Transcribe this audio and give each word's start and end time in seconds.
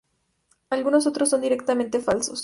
Algunos 0.71 1.05
otros, 1.05 1.29
son 1.29 1.41
directamente 1.41 1.99
falsos. 1.99 2.39